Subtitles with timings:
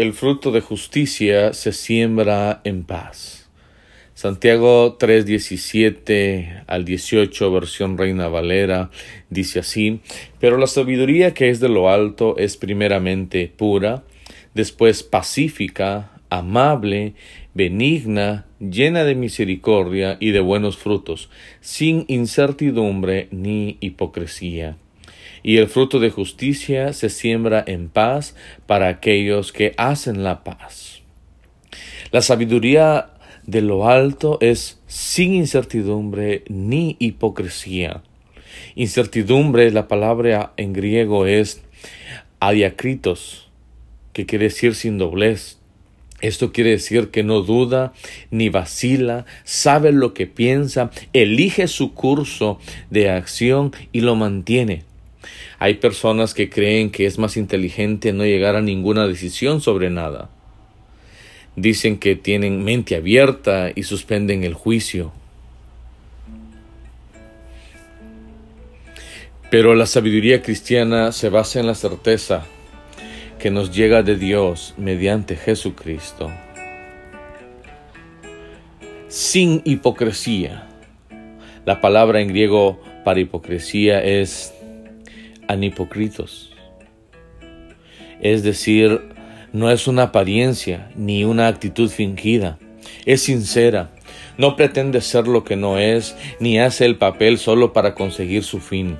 [0.00, 3.50] el fruto de justicia se siembra en paz.
[4.14, 8.90] Santiago 3:17 al 18, versión Reina Valera,
[9.28, 10.00] dice así,
[10.38, 14.02] pero la sabiduría que es de lo alto es primeramente pura,
[14.54, 17.12] después pacífica, amable,
[17.52, 21.28] benigna, llena de misericordia y de buenos frutos,
[21.60, 24.78] sin incertidumbre ni hipocresía
[25.42, 28.34] y el fruto de justicia se siembra en paz
[28.66, 31.02] para aquellos que hacen la paz.
[32.10, 33.10] La sabiduría
[33.46, 38.02] de lo alto es sin incertidumbre ni hipocresía.
[38.74, 41.62] Incertidumbre, la palabra en griego es
[42.40, 43.48] adiacritos,
[44.12, 45.58] que quiere decir sin doblez.
[46.20, 47.92] Esto quiere decir que no duda
[48.30, 52.58] ni vacila, sabe lo que piensa, elige su curso
[52.90, 54.89] de acción y lo mantiene.
[55.58, 60.30] Hay personas que creen que es más inteligente no llegar a ninguna decisión sobre nada.
[61.56, 65.12] Dicen que tienen mente abierta y suspenden el juicio.
[69.50, 72.46] Pero la sabiduría cristiana se basa en la certeza
[73.40, 76.30] que nos llega de Dios mediante Jesucristo.
[79.08, 80.68] Sin hipocresía.
[81.66, 84.54] La palabra en griego para hipocresía es
[85.50, 86.52] anipócritos.
[88.20, 89.00] Es decir,
[89.52, 92.58] no es una apariencia ni una actitud fingida,
[93.06, 93.90] es sincera,
[94.36, 98.60] no pretende ser lo que no es, ni hace el papel solo para conseguir su
[98.60, 98.96] fin.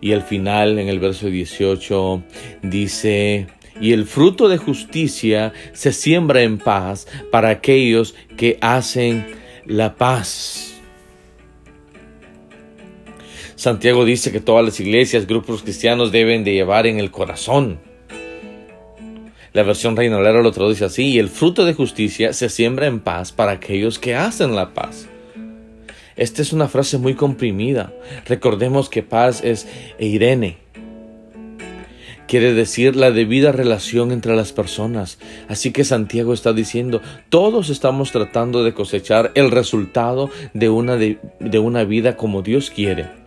[0.00, 2.22] Y al final, en el verso 18,
[2.62, 3.48] dice,
[3.80, 9.26] y el fruto de justicia se siembra en paz para aquellos que hacen
[9.66, 10.77] la paz.
[13.56, 17.80] Santiago dice que todas las iglesias, grupos cristianos deben de llevar en el corazón.
[19.52, 23.00] La versión Reina Valera lo traduce así, y el fruto de justicia se siembra en
[23.00, 25.08] paz para aquellos que hacen la paz.
[26.16, 27.92] Esta es una frase muy comprimida.
[28.26, 29.66] Recordemos que paz es
[29.98, 30.58] Eirene.
[32.26, 35.18] Quiere decir la debida relación entre las personas.
[35.48, 37.00] Así que Santiago está diciendo,
[37.30, 43.17] todos estamos tratando de cosechar el resultado de una, de una vida como Dios quiere.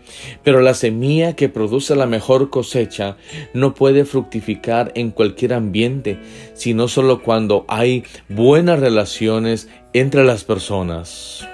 [0.44, 3.18] Pero la semilla que produce la mejor cosecha
[3.54, 6.20] no puede fructificar en cualquier ambiente,
[6.54, 11.48] sino solo cuando hay buenas relaciones entre las personas.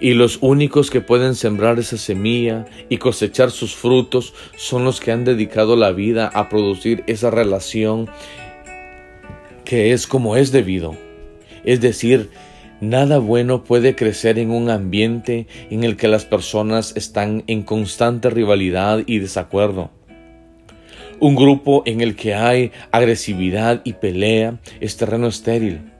[0.00, 5.12] Y los únicos que pueden sembrar esa semilla y cosechar sus frutos son los que
[5.12, 8.10] han dedicado la vida a producir esa relación
[9.64, 10.94] que es como es debido.
[11.64, 12.28] Es decir,
[12.84, 18.28] Nada bueno puede crecer en un ambiente en el que las personas están en constante
[18.28, 19.90] rivalidad y desacuerdo.
[21.18, 25.92] Un grupo en el que hay agresividad y pelea es terreno estéril.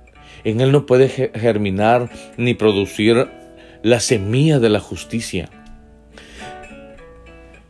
[0.45, 3.29] En él no puede germinar ni producir
[3.83, 5.49] la semilla de la justicia.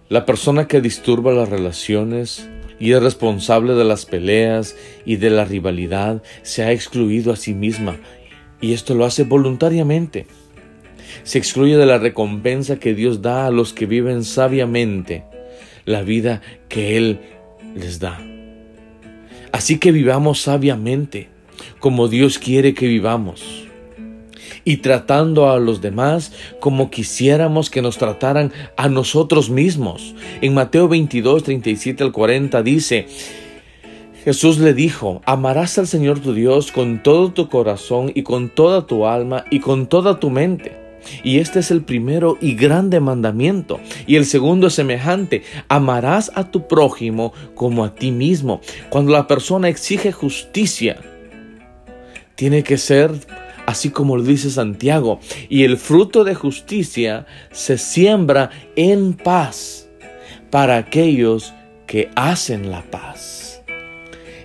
[0.09, 2.49] La persona que disturba las relaciones
[2.81, 4.75] y es responsable de las peleas
[5.07, 7.97] y de la rivalidad se ha excluido a sí misma
[8.65, 10.27] y esto lo hace voluntariamente.
[11.23, 15.25] Se excluye de la recompensa que Dios da a los que viven sabiamente
[15.85, 17.21] la vida que Él
[17.77, 18.19] les da.
[19.53, 21.29] Así que vivamos sabiamente,
[21.79, 23.67] como Dios quiere que vivamos,
[24.65, 30.15] y tratando a los demás como quisiéramos que nos trataran a nosotros mismos.
[30.41, 33.07] En Mateo 22, 37 al 40 dice,
[34.25, 38.87] Jesús le dijo, amarás al Señor tu Dios con todo tu corazón y con toda
[38.87, 40.79] tu alma y con toda tu mente.
[41.23, 43.81] Y este es el primero y grande mandamiento.
[44.07, 48.63] Y el segundo es semejante, amarás a tu prójimo como a ti mismo.
[48.89, 50.97] Cuando la persona exige justicia,
[52.35, 53.11] tiene que ser
[53.67, 55.21] así como lo dice Santiago.
[55.51, 59.87] Y el fruto de justicia se siembra en paz
[60.51, 61.53] para aquellos
[61.87, 63.44] que hacen la paz.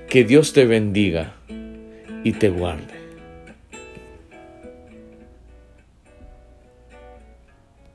[0.09, 1.35] Que Dios te bendiga
[2.23, 2.98] y te guarde.